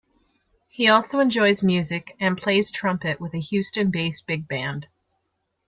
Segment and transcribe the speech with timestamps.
[0.67, 4.87] He also enjoys music, and plays trumpet with a Houston-based big band.